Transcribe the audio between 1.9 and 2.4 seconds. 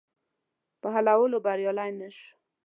نه شو.